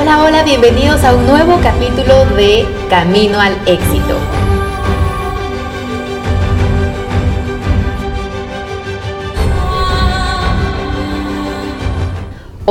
Hola, 0.00 0.22
hola, 0.22 0.44
bienvenidos 0.44 1.02
a 1.02 1.12
un 1.12 1.26
nuevo 1.26 1.58
capítulo 1.60 2.24
de 2.36 2.64
Camino 2.88 3.40
al 3.40 3.54
Éxito. 3.66 4.16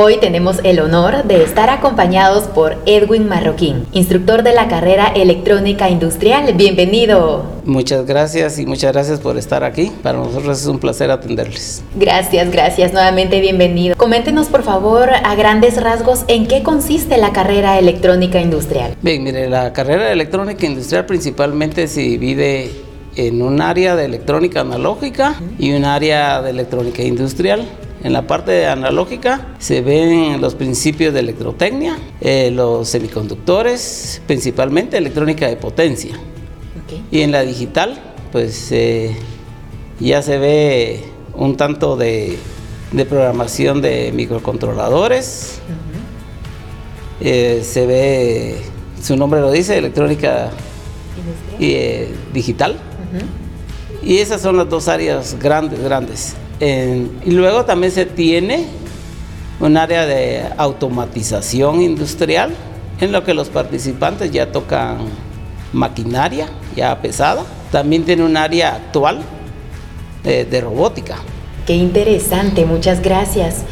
Hoy 0.00 0.18
tenemos 0.18 0.60
el 0.62 0.78
honor 0.78 1.24
de 1.24 1.42
estar 1.42 1.70
acompañados 1.70 2.44
por 2.44 2.76
Edwin 2.86 3.26
Marroquín, 3.26 3.84
instructor 3.90 4.44
de 4.44 4.52
la 4.52 4.68
carrera 4.68 5.08
electrónica 5.08 5.90
industrial. 5.90 6.54
Bienvenido. 6.54 7.42
Muchas 7.64 8.06
gracias 8.06 8.60
y 8.60 8.66
muchas 8.66 8.92
gracias 8.92 9.18
por 9.18 9.36
estar 9.36 9.64
aquí. 9.64 9.90
Para 10.04 10.18
nosotros 10.18 10.60
es 10.60 10.68
un 10.68 10.78
placer 10.78 11.10
atenderles. 11.10 11.82
Gracias, 11.96 12.48
gracias. 12.52 12.92
Nuevamente 12.92 13.40
bienvenido. 13.40 13.96
Coméntenos 13.96 14.46
por 14.46 14.62
favor 14.62 15.10
a 15.10 15.34
grandes 15.34 15.82
rasgos 15.82 16.24
en 16.28 16.46
qué 16.46 16.62
consiste 16.62 17.18
la 17.18 17.32
carrera 17.32 17.76
electrónica 17.76 18.40
industrial. 18.40 18.94
Bien, 19.02 19.24
mire, 19.24 19.48
la 19.48 19.72
carrera 19.72 20.12
electrónica 20.12 20.64
industrial 20.64 21.06
principalmente 21.06 21.88
se 21.88 22.02
divide 22.02 22.70
en 23.18 23.42
un 23.42 23.60
área 23.60 23.96
de 23.96 24.04
electrónica 24.04 24.60
analógica 24.60 25.34
y 25.58 25.72
un 25.72 25.84
área 25.84 26.40
de 26.40 26.50
electrónica 26.50 27.02
industrial. 27.02 27.66
En 28.04 28.12
la 28.12 28.28
parte 28.28 28.66
analógica 28.66 29.56
se 29.58 29.80
ven 29.80 30.40
los 30.40 30.54
principios 30.54 31.12
de 31.12 31.20
electrotecnia, 31.20 31.98
eh, 32.20 32.52
los 32.52 32.88
semiconductores, 32.88 34.22
principalmente 34.28 34.96
electrónica 34.96 35.48
de 35.48 35.56
potencia. 35.56 36.16
Y 37.10 37.22
en 37.22 37.32
la 37.32 37.42
digital, 37.42 38.00
pues 38.30 38.70
eh, 38.70 39.16
ya 39.98 40.22
se 40.22 40.38
ve 40.38 41.02
un 41.34 41.56
tanto 41.56 41.96
de, 41.96 42.38
programación 43.08 43.82
de 43.82 44.12
microcontroladores. 44.14 45.58
Eh, 47.20 47.62
se 47.64 47.84
ve, 47.84 48.62
su 49.02 49.16
nombre 49.16 49.40
lo 49.40 49.50
dice, 49.50 49.76
electrónica 49.76 50.50
digital. 52.32 52.78
Y 54.02 54.18
esas 54.18 54.40
son 54.40 54.56
las 54.56 54.68
dos 54.68 54.88
áreas 54.88 55.36
grandes, 55.38 55.80
grandes 55.80 56.36
y 56.60 57.30
luego 57.30 57.64
también 57.64 57.92
se 57.92 58.04
tiene 58.04 58.66
un 59.60 59.76
área 59.76 60.06
de 60.06 60.44
automatización 60.56 61.82
industrial 61.82 62.54
en 63.00 63.12
lo 63.12 63.22
que 63.24 63.34
los 63.34 63.48
participantes 63.48 64.30
ya 64.30 64.50
tocan 64.50 64.98
maquinaria 65.72 66.48
ya 66.74 67.00
pesada. 67.00 67.44
También 67.70 68.04
tiene 68.04 68.24
un 68.24 68.36
área 68.36 68.74
actual 68.74 69.20
de, 70.24 70.60
robótica. 70.60 71.16
Qué 71.66 71.74
interesante, 71.74 72.64
muchas 72.64 73.00
gracias. 73.00 73.64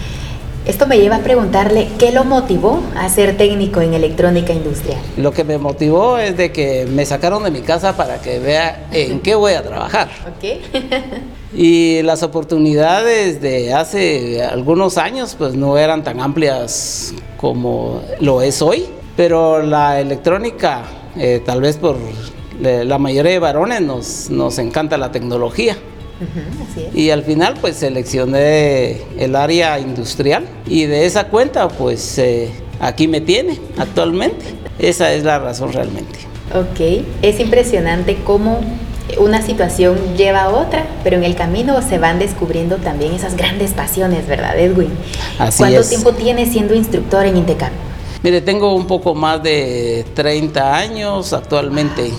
Esto 0.67 0.89
me 0.89 0.99
lleva 0.99 1.17
a 1.17 1.21
preguntarle 1.21 1.89
qué 1.97 2.11
lo 2.11 2.25
motivó 2.25 2.83
a 2.97 3.09
ser 3.09 3.37
técnico 3.37 3.81
en 3.83 3.95
electrónica 3.95 4.53
industrial. 4.53 4.99
Lo 5.17 5.31
que 5.31 5.45
me 5.45 5.59
motivó 5.59 6.19
es 6.19 6.37
de 6.37 6.51
que 6.51 6.87
me 6.87 7.07
sacaron 7.07 7.45
de 7.45 7.53
mi 7.53 7.61
casa 7.61 7.97
para 7.97 8.21
que 8.21 8.41
vea 8.41 8.89
en 8.91 9.21
qué 9.21 9.37
voy 9.37 9.53
a 9.53 9.63
trabajar. 9.63 10.09
Ok. 10.27 10.75
y 11.55 12.03
las 12.03 12.25
oportunidades 12.25 13.41
de 13.41 13.75
hace 13.75 14.43
algunos 14.43 14.99
años 14.99 15.37
pues 15.39 15.55
no 15.55 15.79
eran 15.79 16.03
tan 16.03 16.19
amplias 16.19 17.15
como 17.37 18.03
lo 18.19 18.43
es 18.43 18.61
hoy, 18.61 18.87
pero 19.17 19.63
la 19.63 20.01
electrónica, 20.01 20.83
eh, 21.17 21.41
tal 21.47 21.61
vez 21.61 21.77
por 21.77 21.97
la 22.61 22.99
mayoría 22.99 23.33
de 23.33 23.39
varones 23.39 23.83
nos, 23.83 24.31
nos 24.31 24.59
encanta 24.59 24.99
la 24.99 25.13
tecnología. 25.13 25.77
Y 26.95 27.11
al 27.11 27.23
final 27.23 27.55
pues 27.61 27.77
seleccioné 27.77 29.03
el 29.19 29.37
área 29.37 29.79
industrial 29.79 30.47
y 30.67 30.85
de 30.85 31.07
esa 31.07 31.29
cuenta 31.29 31.69
pues 31.69 32.19
eh, 32.19 32.51
aquí 32.81 33.09
me 33.09 33.21
tiene 33.21 33.59
actualmente. 33.77 34.45
Esa 34.79 35.13
es 35.13 35.25
la 35.25 35.39
razón 35.39 35.73
realmente. 35.73 36.19
Ok, 36.55 37.05
es 37.23 37.41
impresionante 37.41 38.19
cómo 38.25 38.61
una 39.19 39.41
situación 39.43 39.99
lleva 40.17 40.45
a 40.45 40.49
otra, 40.51 40.87
pero 41.05 41.17
en 41.17 41.25
el 41.25 41.35
camino 41.35 41.81
se 41.83 41.99
van 41.99 42.19
descubriendo 42.19 42.77
también 42.77 43.13
esas 43.13 43.37
grandes 43.37 43.73
pasiones, 43.73 44.27
¿verdad, 44.27 44.59
Edwin? 44.59 44.91
¿Cuánto 45.57 45.83
tiempo 45.85 46.13
tienes 46.13 46.53
siendo 46.53 46.75
instructor 46.75 47.25
en 47.25 47.37
Intecam? 47.37 47.71
Mire, 48.23 48.41
tengo 48.41 48.75
un 48.75 48.87
poco 48.87 49.15
más 49.15 49.43
de 49.43 50.05
30 50.15 50.77
años 50.77 51.33
actualmente 51.33 52.11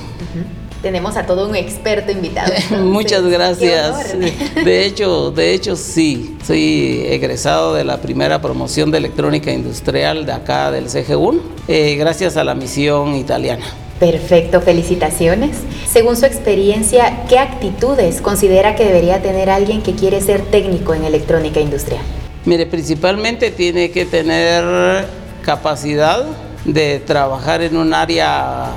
tenemos 0.82 1.18
a 1.18 1.26
todo 1.26 1.48
un 1.48 1.56
experto 1.56 2.12
invitado. 2.12 2.54
Muchas 2.84 3.24
gracias. 3.24 4.16
De 4.64 4.86
hecho, 4.86 5.32
de 5.32 5.54
hecho 5.54 5.76
sí, 5.76 6.38
soy 6.46 7.06
egresado 7.08 7.74
de 7.74 7.84
la 7.84 7.98
primera 8.02 8.42
promoción 8.42 8.92
de 8.92 9.00
electrónica 9.00 9.52
industrial 9.52 10.26
de 10.26 10.32
acá 10.32 10.72
del 10.72 10.88
CG1, 10.88 11.40
eh, 11.68 11.96
gracias 11.96 12.38
a 12.38 12.44
la 12.44 12.56
misión 12.56 13.16
italiana. 13.16 13.66
Perfecto, 14.00 14.62
felicitaciones. 14.62 15.58
Según 15.90 16.16
su 16.16 16.26
experiencia, 16.26 17.24
¿qué 17.28 17.40
actitudes 17.40 18.22
considera 18.22 18.76
que 18.76 18.86
debería 18.86 19.22
tener 19.24 19.50
alguien 19.50 19.82
que 19.82 19.96
quiere 19.96 20.22
ser 20.22 20.42
técnico 20.42 20.94
en 20.94 21.04
electrónica 21.04 21.59
industrial? 21.59 22.02
Mire, 22.46 22.68
principalmente 22.68 23.50
tiene 23.50 23.90
que 23.90 24.06
tener 24.06 25.08
capacidad 25.42 26.26
de 26.66 27.00
trabajar 27.00 27.62
en 27.62 27.76
un 27.76 27.94
área 27.94 28.68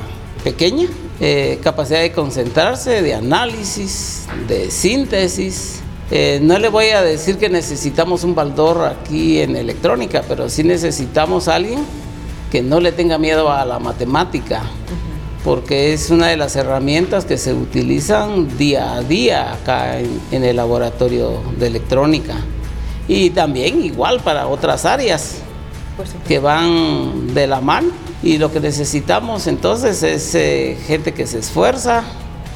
pequeña, 0.43 0.88
eh, 1.20 1.58
capacidad 1.62 2.00
de 2.00 2.12
concentrarse, 2.12 3.03
de 3.03 3.14
análisis, 3.14 4.26
de 4.48 4.70
síntesis. 4.70 5.81
Eh, 6.10 6.41
no 6.42 6.58
le 6.58 6.69
voy 6.70 6.86
a 6.86 7.03
decir 7.03 7.36
que 7.36 7.50
necesitamos 7.50 8.25
un 8.25 8.34
baldor 8.34 8.84
aquí 8.86 9.41
en 9.41 9.54
electrónica, 9.54 10.25
pero 10.26 10.48
sí 10.48 10.64
necesitamos 10.64 11.47
a 11.47 11.56
alguien 11.56 11.84
que 12.50 12.62
no 12.62 12.81
le 12.81 12.91
tenga 12.92 13.19
miedo 13.19 13.53
a 13.53 13.64
la 13.64 13.78
matemática, 13.78 14.62
porque 15.44 15.92
es 15.92 16.10
una 16.10 16.28
de 16.28 16.36
las 16.36 16.56
herramientas 16.56 17.26
que 17.26 17.38
se 17.38 17.52
utilizan 17.52 18.56
día 18.56 18.94
a 18.94 19.02
día 19.02 19.52
acá 19.52 20.00
en, 20.00 20.20
en 20.32 20.42
el 20.42 20.56
laboratorio 20.56 21.42
de 21.58 21.66
electrónica. 21.66 22.37
Y 23.06 23.31
también 23.31 23.84
igual 23.84 24.20
para 24.20 24.48
otras 24.48 24.84
áreas 24.84 25.37
que 26.26 26.38
van 26.38 27.34
de 27.34 27.47
la 27.47 27.60
mano. 27.60 28.09
Y 28.22 28.38
lo 28.38 28.53
que 28.53 28.60
necesitamos 28.60 29.47
entonces 29.47 30.03
es 30.03 30.34
eh, 30.34 30.76
gente 30.86 31.12
que 31.12 31.26
se 31.26 31.38
esfuerza, 31.38 32.04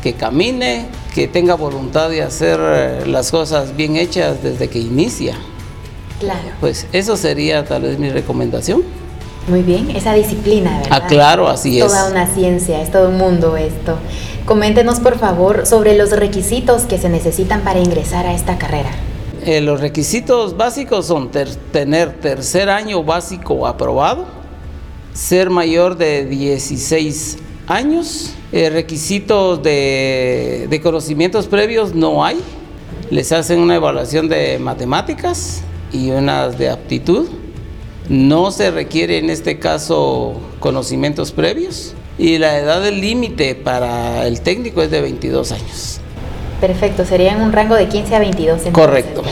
que 0.03 0.13
camine, 0.13 0.87
que 1.15 1.27
tenga 1.29 1.55
voluntad 1.55 2.11
de 2.11 2.23
hacer 2.23 2.61
eh, 2.63 3.07
las 3.07 3.31
cosas 3.31 3.75
bien 3.75 3.97
hechas 3.97 4.43
desde 4.43 4.69
que 4.69 4.79
inicia. 4.79 5.35
Claro. 6.21 6.51
Pues 6.61 6.87
eso 6.93 7.17
sería 7.17 7.65
tal 7.65 7.83
vez 7.83 7.99
mi 7.99 8.11
recomendación. 8.11 8.83
Muy 9.49 9.63
bien, 9.63 9.91
esa 9.91 10.15
disciplina, 10.15 10.79
¿verdad? 10.79 11.01
Ah, 11.03 11.07
claro, 11.07 11.49
así 11.49 11.79
es. 11.79 11.87
Toda 11.87 12.11
una 12.11 12.27
ciencia, 12.27 12.81
es 12.81 12.91
todo 12.91 13.09
un 13.09 13.19
mundo 13.19 13.57
esto. 13.57 13.99
Coméntenos, 14.47 15.01
por 15.01 15.19
favor, 15.19 15.67
sobre 15.67 15.97
los 15.97 16.11
requisitos 16.13 16.83
que 16.83 16.99
se 16.99 17.09
necesitan 17.09 17.63
para 17.63 17.79
ingresar 17.79 18.27
a 18.27 18.35
esta 18.35 18.59
carrera. 18.59 18.91
Eh, 19.45 19.61
los 19.61 19.81
requisitos 19.81 20.57
básicos 20.57 21.07
son 21.07 21.31
tener 21.73 22.13
tercer 22.21 22.71
año 22.71 23.05
básico 23.05 23.67
aprobado, 23.67 24.27
ser 25.15 25.49
mayor 25.49 25.97
de 25.97 26.27
16 26.27 27.39
años, 27.67 28.35
eh, 28.53 28.69
requisitos 28.69 29.63
de, 29.63 30.67
de 30.69 30.81
conocimientos 30.83 31.47
previos 31.47 31.95
no 31.95 32.25
hay, 32.25 32.39
les 33.11 33.33
hacen 33.33 33.61
una 33.61 33.77
evaluación 33.77 34.29
de 34.29 34.59
matemáticas 34.59 35.63
y 35.93 36.11
unas 36.11 36.59
de 36.59 36.69
aptitud. 36.69 37.29
No 38.09 38.51
se 38.51 38.71
requiere 38.71 39.17
en 39.19 39.31
este 39.31 39.59
caso 39.59 40.41
conocimientos 40.61 41.33
previos 41.33 41.95
y 42.19 42.37
la 42.39 42.59
edad 42.59 42.83
del 42.83 43.01
límite 43.01 43.55
para 43.55 44.27
el 44.27 44.41
técnico 44.41 44.83
es 44.83 44.91
de 44.91 45.01
22 45.01 45.53
años. 45.53 46.01
Perfecto, 46.61 47.05
serían 47.05 47.41
un 47.41 47.53
rango 47.53 47.77
de 47.77 47.89
15 47.89 48.15
a 48.15 48.19
22. 48.19 48.63
Correcto. 48.73 49.23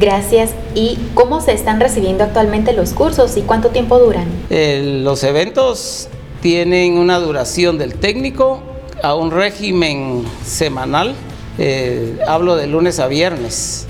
Gracias. 0.00 0.50
¿Y 0.74 0.98
cómo 1.14 1.40
se 1.40 1.52
están 1.52 1.80
recibiendo 1.80 2.24
actualmente 2.24 2.72
los 2.72 2.92
cursos 2.92 3.36
y 3.36 3.42
cuánto 3.42 3.70
tiempo 3.70 3.98
duran? 3.98 4.26
los 4.50 5.24
eventos 5.24 6.08
tienen 6.40 6.98
una 6.98 7.18
duración 7.18 7.78
del 7.78 7.94
técnico 7.94 8.62
a 9.02 9.14
un 9.14 9.30
régimen 9.30 10.24
semanal. 10.44 11.14
Eh, 11.58 12.18
hablo 12.26 12.56
de 12.56 12.68
lunes 12.68 13.00
a 13.00 13.08
viernes, 13.08 13.86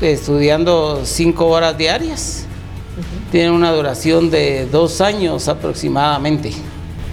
estudiando 0.00 1.04
cinco 1.04 1.48
horas 1.48 1.76
diarias. 1.76 2.46
Tienen 3.32 3.52
una 3.52 3.72
duración 3.72 4.30
de 4.30 4.66
dos 4.66 5.00
años 5.00 5.48
aproximadamente. 5.48 6.52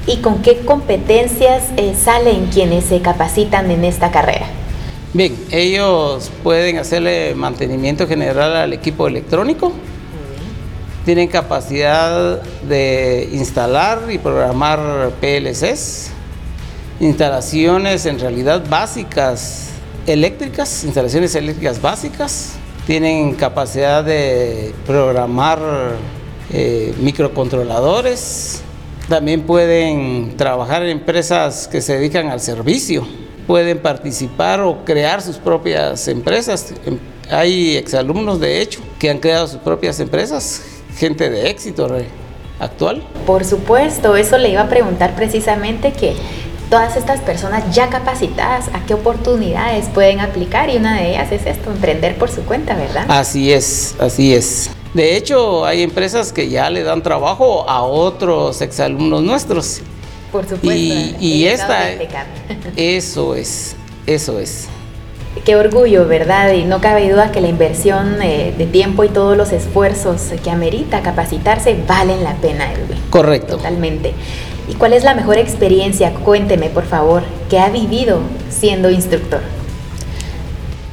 ¿Y 0.05 0.17
con 0.17 0.41
qué 0.41 0.59
competencias 0.59 1.65
eh, 1.77 1.95
salen 1.99 2.47
quienes 2.47 2.85
se 2.85 3.01
capacitan 3.01 3.71
en 3.71 3.83
esta 3.83 4.11
carrera? 4.11 4.47
Bien, 5.17 5.35
ellos 5.49 6.29
pueden 6.43 6.77
hacerle 6.77 7.33
mantenimiento 7.33 8.07
general 8.07 8.55
al 8.55 8.71
equipo 8.73 9.07
electrónico. 9.07 9.73
Tienen 11.05 11.27
capacidad 11.27 12.39
de 12.61 13.27
instalar 13.33 14.11
y 14.11 14.19
programar 14.19 15.09
PLCs, 15.19 16.11
instalaciones 16.99 18.05
en 18.05 18.19
realidad 18.19 18.63
básicas 18.69 19.69
eléctricas, 20.05 20.83
instalaciones 20.83 21.33
eléctricas 21.33 21.81
básicas. 21.81 22.51
Tienen 22.85 23.33
capacidad 23.33 24.03
de 24.03 24.71
programar 24.85 25.59
eh, 26.53 26.93
microcontroladores, 27.01 28.61
también 29.09 29.47
pueden 29.47 30.37
trabajar 30.37 30.83
en 30.83 30.89
empresas 30.89 31.67
que 31.67 31.81
se 31.81 31.97
dedican 31.97 32.29
al 32.29 32.39
servicio, 32.39 33.07
pueden 33.47 33.79
participar 33.79 34.59
o 34.59 34.83
crear 34.83 35.21
sus 35.21 35.37
propias 35.37 36.07
empresas. 36.07 36.73
Em, 36.85 36.99
hay 37.31 37.77
exalumnos, 37.77 38.39
de 38.39 38.61
hecho, 38.61 38.81
que 38.99 39.09
han 39.09 39.17
creado 39.17 39.47
sus 39.47 39.59
propias 39.59 39.99
empresas, 39.99 40.61
gente 40.95 41.29
de 41.29 41.49
éxito 41.49 41.87
actual. 42.59 43.01
Por 43.25 43.45
supuesto, 43.45 44.15
eso 44.15 44.37
le 44.37 44.49
iba 44.49 44.61
a 44.61 44.69
preguntar 44.69 45.15
precisamente 45.15 45.93
que 45.93 46.15
todas 46.69 46.97
estas 46.97 47.21
personas 47.21 47.73
ya 47.73 47.89
capacitadas, 47.89 48.69
¿a 48.73 48.85
qué 48.85 48.93
oportunidades 48.93 49.87
pueden 49.93 50.19
aplicar? 50.19 50.69
Y 50.69 50.77
una 50.77 50.99
de 50.99 51.11
ellas 51.11 51.31
es 51.31 51.45
esto, 51.45 51.71
emprender 51.71 52.17
por 52.17 52.29
su 52.29 52.43
cuenta, 52.43 52.75
¿verdad? 52.75 53.05
Así 53.07 53.53
es, 53.53 53.95
así 53.99 54.33
es. 54.33 54.69
De 54.93 55.15
hecho, 55.15 55.65
hay 55.65 55.83
empresas 55.83 56.33
que 56.33 56.49
ya 56.49 56.69
le 56.69 56.83
dan 56.83 57.03
trabajo 57.03 57.69
a 57.69 57.83
otros 57.83 58.61
exalumnos 58.61 59.21
nuestros. 59.21 59.81
Por 60.37 60.47
supuesto. 60.47 60.71
Y, 61.19 61.45
esta, 61.45 61.89
eso 62.75 63.33
es, 63.33 63.75
eso 64.05 64.39
es. 64.39 64.67
Qué 65.43 65.55
orgullo, 65.55 66.07
¿verdad? 66.07 66.53
Y 66.53 66.63
no 66.63 66.79
cabe 66.79 67.09
duda 67.09 67.31
que 67.31 67.41
la 67.41 67.47
inversión 67.47 68.21
eh, 68.21 68.53
de 68.55 68.67
tiempo 68.67 69.03
y 69.03 69.09
todos 69.09 69.35
los 69.35 69.51
esfuerzos 69.51 70.21
que 70.43 70.51
amerita 70.51 71.01
capacitarse 71.01 71.75
valen 71.87 72.23
la 72.23 72.35
pena, 72.35 72.71
Edwin. 72.71 72.99
Correcto. 73.09 73.57
Totalmente. 73.57 74.13
¿Y 74.69 74.75
cuál 74.75 74.93
es 74.93 75.03
la 75.03 75.15
mejor 75.15 75.39
experiencia, 75.39 76.13
cuénteme 76.13 76.69
por 76.69 76.85
favor, 76.85 77.23
que 77.49 77.57
ha 77.57 77.69
vivido 77.69 78.19
siendo 78.51 78.91
instructor? 78.91 79.41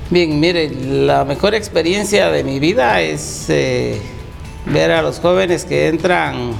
Bien, 0.08 0.40
mire, 0.40 0.70
la 0.70 1.26
mejor 1.26 1.54
experiencia 1.54 2.30
de 2.30 2.44
mi 2.44 2.60
vida 2.60 3.02
es 3.02 3.44
eh, 3.50 4.00
ver 4.64 4.90
a 4.90 5.02
los 5.02 5.20
jóvenes 5.20 5.66
que 5.66 5.88
entran 5.88 6.52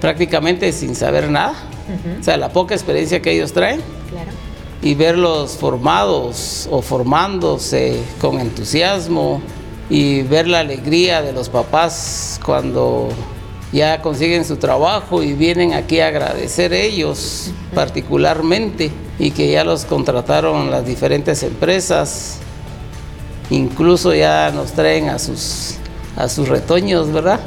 prácticamente 0.00 0.70
sin 0.70 0.94
saber 0.94 1.28
nada, 1.30 1.56
o 2.20 2.22
sea, 2.22 2.36
la 2.36 2.50
poca 2.50 2.74
experiencia 2.74 3.20
que 3.22 3.32
ellos 3.32 3.52
traen, 3.52 3.80
y 4.82 4.94
verlos 4.94 5.52
formados 5.56 6.68
o 6.70 6.82
formándose 6.82 8.02
con 8.20 8.38
entusiasmo 8.38 9.40
y 9.88 10.22
ver 10.22 10.46
la 10.46 10.60
alegría 10.60 11.22
de 11.22 11.32
los 11.32 11.48
papás 11.48 12.38
cuando 12.44 13.08
ya 13.72 14.02
consiguen 14.02 14.44
su 14.44 14.56
trabajo 14.56 15.22
y 15.22 15.32
vienen 15.32 15.72
aquí 15.72 16.00
a 16.00 16.08
agradecer 16.08 16.72
ellos 16.72 17.50
particularmente 17.74 18.90
y 19.18 19.30
que 19.30 19.50
ya 19.50 19.64
los 19.64 19.84
contrataron 19.84 20.70
las 20.70 20.86
diferentes 20.86 21.42
empresas 21.42 22.40
incluso 23.50 24.14
ya 24.14 24.50
nos 24.50 24.72
traen 24.72 25.08
a 25.08 25.18
sus, 25.18 25.76
a 26.16 26.28
sus 26.28 26.48
retoños, 26.48 27.12
¿verdad? 27.12 27.40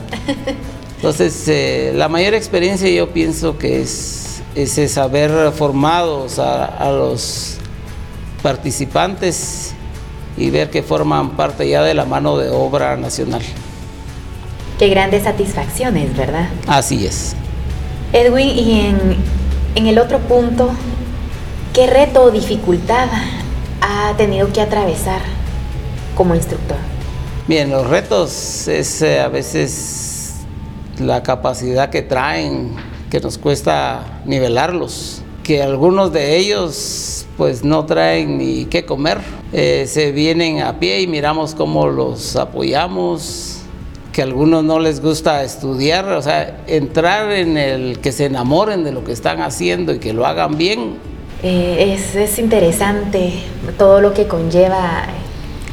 Entonces, 0.96 1.48
eh, 1.48 1.94
la 1.96 2.10
mayor 2.10 2.34
experiencia 2.34 2.90
yo 2.90 3.10
pienso 3.10 3.58
que 3.58 3.82
es, 3.82 4.29
es, 4.64 4.98
haber 4.98 5.52
formado 5.52 6.28
a, 6.38 6.92
los 6.92 7.58
participantes 8.42 9.74
y 10.38 10.50
ver 10.50 10.70
que 10.70 10.84
forman 10.84 11.32
parte 11.32 11.68
ya 11.68 11.84
de 11.84 11.94
la 11.94 12.06
mano 12.06 12.38
de 12.38 12.50
obra 12.50 12.96
nacional. 12.98 13.42
Qué 14.78 14.88
grandes 14.88 15.24
satisfacciones, 15.24 16.16
¿verdad? 16.16 16.50
Así 16.68 17.06
es. 17.06 17.36
Edwin, 18.14 18.48
y 18.48 18.80
en, 18.80 19.16
en 19.76 19.88
el 19.88 20.00
otro 20.00 20.20
punto, 20.20 20.72
¿qué 21.74 21.88
reto 21.88 22.24
o 22.24 22.32
dificultad 22.32 23.10
ha 23.82 24.14
tenido 24.18 24.52
que 24.52 24.62
atravesar 24.62 25.22
como 26.16 26.36
instructor? 26.36 26.78
Bien, 27.48 27.70
los 27.72 27.88
retos 27.88 28.68
es 28.68 29.02
eh, 29.02 29.20
a 29.20 29.28
veces 29.28 30.36
la 31.00 31.24
capacidad 31.24 31.90
que 31.90 32.04
traen, 32.04 32.76
que 33.10 33.20
nos 33.20 33.38
cuesta 33.38 34.22
nivelarlos, 34.26 35.22
que 35.44 35.62
algunos 35.64 36.14
de 36.14 36.38
ellos 36.38 37.26
pues 37.38 37.64
no 37.64 37.86
traen 37.86 38.38
ni 38.38 38.66
qué 38.66 38.86
comer, 38.86 39.20
eh, 39.54 39.86
se 39.88 40.12
vienen 40.12 40.62
a 40.62 40.80
pie 40.80 41.02
y 41.02 41.08
miramos 41.08 41.56
cómo 41.56 41.88
los 41.88 42.36
apoyamos, 42.36 43.62
que 44.12 44.22
a 44.22 44.26
algunos 44.26 44.64
no 44.64 44.80
les 44.80 45.02
gusta 45.02 45.44
estudiar, 45.44 46.06
o 46.10 46.22
sea, 46.22 46.62
entrar 46.68 47.32
en 47.32 47.58
el 47.58 48.00
que 48.00 48.12
se 48.12 48.26
enamoren 48.26 48.84
de 48.84 48.92
lo 48.92 49.04
que 49.04 49.12
están 49.12 49.42
haciendo 49.42 49.94
y 49.94 50.00
que 50.00 50.14
lo 50.14 50.26
hagan 50.26 50.58
bien. 50.58 50.98
Eh, 51.42 51.96
es, 51.96 52.16
es 52.16 52.38
interesante 52.38 53.34
todo 53.78 54.02
lo 54.02 54.14
que 54.14 54.28
conlleva 54.28 55.06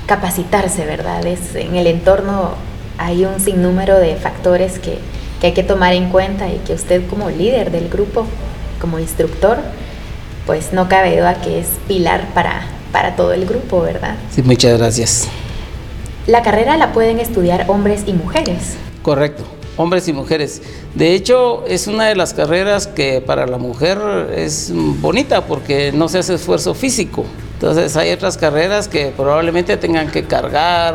capacitarse, 0.06 0.84
¿verdad? 0.86 1.26
Es, 1.26 1.54
en 1.56 1.74
el 1.74 1.88
entorno 1.88 2.52
hay 2.98 3.24
un 3.24 3.40
sinnúmero 3.40 3.98
de 3.98 4.14
factores 4.14 4.78
que, 4.78 4.98
hay 5.42 5.52
que 5.52 5.62
tomar 5.62 5.92
en 5.92 6.10
cuenta 6.10 6.48
y 6.48 6.58
que 6.58 6.74
usted 6.74 7.06
como 7.08 7.30
líder 7.30 7.70
del 7.70 7.88
grupo, 7.88 8.26
como 8.80 8.98
instructor, 8.98 9.58
pues 10.46 10.72
no 10.72 10.88
cabe 10.88 11.16
duda 11.16 11.40
que 11.40 11.60
es 11.60 11.68
pilar 11.88 12.32
para, 12.34 12.66
para 12.92 13.16
todo 13.16 13.32
el 13.32 13.46
grupo, 13.46 13.80
¿verdad? 13.80 14.16
Sí, 14.30 14.42
muchas 14.42 14.78
gracias. 14.78 15.28
La 16.26 16.42
carrera 16.42 16.76
la 16.76 16.92
pueden 16.92 17.20
estudiar 17.20 17.66
hombres 17.68 18.02
y 18.06 18.12
mujeres. 18.12 18.76
Correcto, 19.02 19.44
hombres 19.76 20.08
y 20.08 20.12
mujeres. 20.12 20.62
De 20.94 21.14
hecho, 21.14 21.64
es 21.66 21.86
una 21.86 22.06
de 22.06 22.16
las 22.16 22.34
carreras 22.34 22.86
que 22.86 23.20
para 23.20 23.46
la 23.46 23.58
mujer 23.58 23.98
es 24.34 24.72
bonita 24.74 25.46
porque 25.46 25.92
no 25.92 26.08
se 26.08 26.18
hace 26.18 26.34
esfuerzo 26.34 26.74
físico. 26.74 27.24
Entonces 27.54 27.96
hay 27.96 28.12
otras 28.12 28.36
carreras 28.36 28.88
que 28.88 29.12
probablemente 29.16 29.76
tengan 29.76 30.10
que 30.10 30.24
cargar 30.24 30.94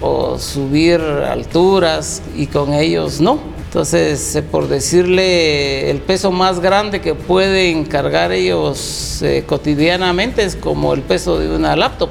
o 0.00 0.38
subir 0.38 1.00
alturas 1.00 2.22
y 2.36 2.46
con 2.46 2.72
ellos 2.72 3.20
no. 3.20 3.38
Entonces, 3.70 4.34
eh, 4.34 4.42
por 4.42 4.66
decirle, 4.66 5.90
el 5.90 6.00
peso 6.00 6.32
más 6.32 6.58
grande 6.58 7.00
que 7.00 7.14
pueden 7.14 7.84
cargar 7.84 8.32
ellos 8.32 9.22
eh, 9.22 9.44
cotidianamente 9.46 10.42
es 10.42 10.56
como 10.56 10.92
el 10.92 11.02
peso 11.02 11.38
de 11.38 11.54
una 11.54 11.76
laptop. 11.76 12.10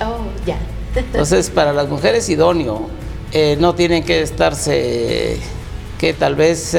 Oh, 0.00 0.24
ya. 0.46 0.58
Entonces, 0.96 1.50
para 1.50 1.74
las 1.74 1.88
mujeres 1.88 2.26
idóneo, 2.30 2.88
eh, 3.32 3.56
no 3.60 3.74
tienen 3.74 4.02
que 4.02 4.22
estarse, 4.22 5.38
que 5.98 6.14
tal 6.14 6.34
vez 6.36 6.76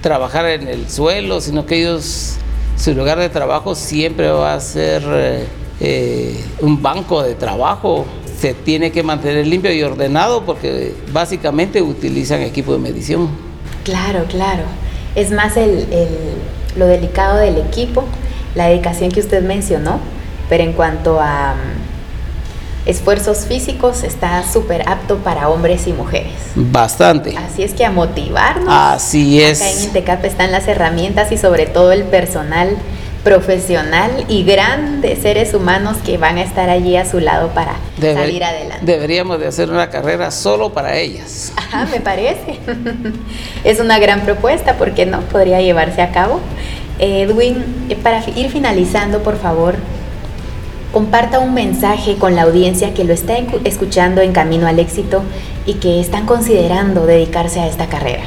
trabajar 0.00 0.46
en 0.46 0.68
el 0.68 0.88
suelo, 0.88 1.40
sino 1.40 1.66
que 1.66 1.80
ellos 1.80 2.38
su 2.76 2.94
lugar 2.94 3.18
de 3.18 3.30
trabajo 3.30 3.74
siempre 3.74 4.28
va 4.30 4.54
a 4.54 4.60
ser 4.60 5.02
eh, 5.06 5.46
eh, 5.80 6.44
un 6.60 6.82
banco 6.82 7.22
de 7.22 7.34
trabajo. 7.34 8.04
Se 8.40 8.54
tiene 8.54 8.92
que 8.92 9.02
mantener 9.02 9.46
limpio 9.46 9.72
y 9.72 9.82
ordenado 9.82 10.44
porque 10.44 10.94
básicamente 11.12 11.80
utilizan 11.82 12.42
equipo 12.42 12.72
de 12.72 12.78
medición. 12.78 13.30
Claro, 13.84 14.24
claro. 14.28 14.64
Es 15.14 15.30
más 15.30 15.56
el, 15.56 15.86
lo 16.76 16.86
delicado 16.86 17.38
del 17.38 17.56
equipo, 17.58 18.04
la 18.54 18.68
dedicación 18.68 19.10
que 19.10 19.20
usted 19.20 19.42
mencionó, 19.42 20.00
pero 20.48 20.64
en 20.64 20.72
cuanto 20.72 21.18
a 21.20 21.54
esfuerzos 22.86 23.46
físicos 23.46 24.04
está 24.04 24.44
súper 24.48 24.88
apto 24.88 25.18
para 25.18 25.48
hombres 25.48 25.86
y 25.86 25.92
mujeres. 25.92 26.32
Bastante. 26.54 27.36
Así 27.36 27.62
es 27.62 27.74
que 27.74 27.84
a 27.84 27.90
motivarnos. 27.90 28.68
Así 28.68 29.42
es. 29.42 29.60
Acá 29.60 29.70
en 29.70 29.84
Intecap 29.84 30.24
están 30.24 30.52
las 30.52 30.68
herramientas 30.68 31.32
y 31.32 31.36
sobre 31.36 31.66
todo 31.66 31.92
el 31.92 32.04
personal 32.04 32.76
profesional 33.26 34.24
y 34.28 34.44
grandes 34.44 35.18
seres 35.18 35.52
humanos 35.52 35.96
que 36.06 36.16
van 36.16 36.38
a 36.38 36.42
estar 36.42 36.70
allí 36.70 36.96
a 36.96 37.04
su 37.04 37.18
lado 37.18 37.48
para 37.48 37.74
salir 38.00 38.44
adelante. 38.44 38.86
Deberíamos 38.86 39.40
de 39.40 39.48
hacer 39.48 39.68
una 39.68 39.90
carrera 39.90 40.30
solo 40.30 40.72
para 40.72 40.96
ellas. 40.96 41.52
Ajá, 41.56 41.86
me 41.86 41.98
parece. 41.98 42.60
es 43.64 43.80
una 43.80 43.98
gran 43.98 44.20
propuesta 44.20 44.76
porque 44.78 45.06
no 45.06 45.22
podría 45.22 45.60
llevarse 45.60 46.02
a 46.02 46.12
cabo. 46.12 46.38
Edwin, 47.00 47.64
eh, 47.88 47.96
para 47.96 48.22
ir 48.30 48.48
finalizando, 48.48 49.24
por 49.24 49.36
favor, 49.40 49.74
comparta 50.92 51.40
un 51.40 51.52
mensaje 51.52 52.18
con 52.18 52.36
la 52.36 52.42
audiencia 52.42 52.94
que 52.94 53.02
lo 53.02 53.12
está 53.12 53.38
escuchando 53.64 54.20
en 54.20 54.32
camino 54.32 54.68
al 54.68 54.78
éxito 54.78 55.24
y 55.66 55.74
que 55.74 55.98
están 55.98 56.26
considerando 56.26 57.06
dedicarse 57.06 57.58
a 57.58 57.66
esta 57.66 57.88
carrera. 57.88 58.22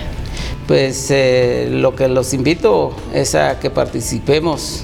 Pues 0.68 1.10
eh, 1.10 1.70
lo 1.72 1.96
que 1.96 2.10
los 2.10 2.34
invito 2.34 2.94
es 3.14 3.34
a 3.34 3.60
que 3.60 3.70
participemos 3.70 4.84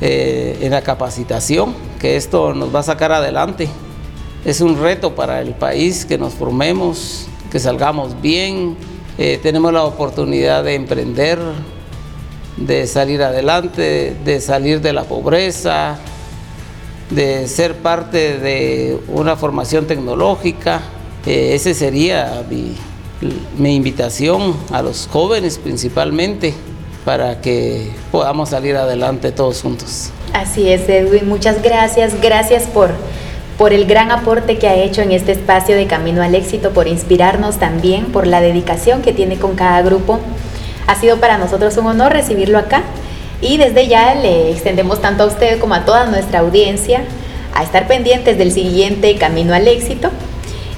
eh, 0.00 0.58
en 0.60 0.72
la 0.72 0.82
capacitación, 0.82 1.74
que 2.00 2.16
esto 2.16 2.52
nos 2.52 2.74
va 2.74 2.80
a 2.80 2.84
sacar 2.84 3.12
adelante. 3.12 3.68
Es 4.44 4.60
un 4.60 4.78
reto 4.78 5.14
para 5.14 5.40
el 5.40 5.54
país 5.54 6.04
que 6.04 6.18
nos 6.18 6.34
formemos, 6.34 7.26
que 7.50 7.58
salgamos 7.58 8.20
bien. 8.20 8.76
Eh, 9.16 9.38
tenemos 9.42 9.72
la 9.72 9.84
oportunidad 9.84 10.64
de 10.64 10.74
emprender, 10.74 11.38
de 12.56 12.86
salir 12.86 13.22
adelante, 13.22 14.16
de 14.24 14.40
salir 14.40 14.80
de 14.80 14.92
la 14.92 15.04
pobreza, 15.04 15.98
de 17.10 17.46
ser 17.48 17.76
parte 17.76 18.38
de 18.38 18.98
una 19.08 19.36
formación 19.36 19.86
tecnológica. 19.86 20.82
Eh, 21.26 21.54
ese 21.54 21.74
sería 21.74 22.44
mi, 22.50 23.74
invitación 23.74 24.54
a 24.70 24.82
los 24.82 25.08
jóvenes 25.10 25.58
principalmente 25.58 26.54
para 27.04 27.40
que 27.40 27.90
podamos 28.10 28.50
salir 28.50 28.76
adelante 28.76 29.32
todos 29.32 29.62
juntos. 29.62 30.10
Así 30.32 30.70
es, 30.70 30.88
Edwin. 30.88 31.28
Muchas 31.28 31.62
gracias. 31.62 32.20
Gracias 32.20 32.64
por, 32.64 32.90
por 33.58 33.72
el 33.72 33.86
gran 33.86 34.10
aporte 34.10 34.58
que 34.58 34.68
ha 34.68 34.74
hecho 34.74 35.02
en 35.02 35.12
este 35.12 35.32
espacio 35.32 35.76
de 35.76 35.86
Camino 35.86 36.22
al 36.22 36.34
Éxito, 36.34 36.70
por 36.70 36.88
inspirarnos 36.88 37.58
también, 37.58 38.06
por 38.06 38.26
la 38.26 38.40
dedicación 38.40 39.02
que 39.02 39.12
tiene 39.12 39.36
con 39.36 39.54
cada 39.54 39.82
grupo. 39.82 40.20
Ha 40.86 40.96
sido 40.96 41.18
para 41.18 41.38
nosotros 41.38 41.76
un 41.76 41.86
honor 41.86 42.12
recibirlo 42.12 42.58
acá 42.58 42.82
y 43.40 43.58
desde 43.58 43.88
ya 43.88 44.14
le 44.14 44.50
extendemos 44.50 45.00
tanto 45.00 45.24
a 45.24 45.26
usted 45.26 45.58
como 45.58 45.74
a 45.74 45.84
toda 45.84 46.06
nuestra 46.06 46.40
audiencia 46.40 47.02
a 47.54 47.62
estar 47.62 47.86
pendientes 47.86 48.36
del 48.38 48.52
siguiente 48.52 49.16
Camino 49.16 49.54
al 49.54 49.68
Éxito 49.68 50.10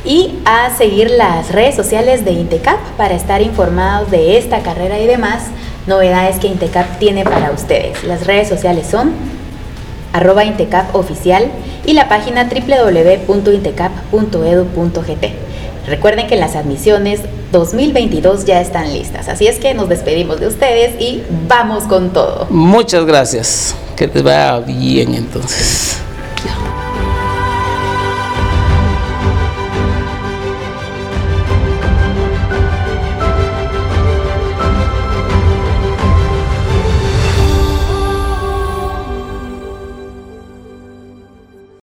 y 0.05 0.35
a 0.45 0.71
seguir 0.77 1.11
las 1.11 1.51
redes 1.51 1.75
sociales 1.75 2.25
de 2.25 2.33
Intecap 2.33 2.79
para 2.97 3.15
estar 3.15 3.43
informados 3.43 4.11
de 4.11 4.39
esta 4.39 4.61
carrera 4.61 4.99
y 5.01 5.07
demás 5.07 5.45
novedades 5.87 6.39
que 6.39 6.49
Intecap 6.49 6.99
tiene 6.99 7.25
para 7.25 7.51
ustedes. 7.51 8.05
Las 8.05 8.27
redes 8.27 8.49
sociales 8.49 8.87
son 8.87 9.13
arroba 10.13 10.45
Intecap 10.45 10.95
oficial 10.95 11.51
y 11.85 11.93
la 11.93 12.09
página 12.09 12.45
www.intecap.edu.gt. 12.45 15.27
Recuerden 15.87 16.27
que 16.27 16.37
las 16.37 16.57
admisiones 16.57 17.21
2022 17.53 18.45
ya 18.45 18.61
están 18.61 18.93
listas, 18.93 19.29
así 19.29 19.47
es 19.47 19.61
que 19.61 19.73
nos 19.73 19.89
despedimos 19.89 20.41
de 20.41 20.49
ustedes 20.49 21.01
y 21.01 21.23
vamos 21.47 21.85
con 21.85 22.11
todo. 22.11 22.49
Muchas 22.51 23.05
gracias, 23.05 23.77
que 23.95 24.09
les 24.09 24.23
vaya 24.23 24.59
bien 24.59 25.15
entonces. 25.15 26.01